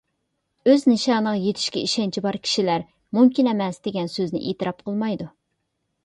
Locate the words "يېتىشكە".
1.41-1.83